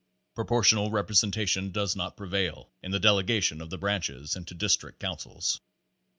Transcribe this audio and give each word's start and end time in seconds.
Proportional 0.33 0.89
representation 0.89 1.71
does 1.71 1.95
not 1.95 2.17
prevail 2.17 2.71
in 2.81 2.89
the 2.89 2.99
delegations 2.99 3.61
of 3.61 3.69
the 3.69 3.77
branches 3.77 4.35
and 4.35 4.47
to 4.47 4.55
district 4.55 4.99
councils. 4.99 5.61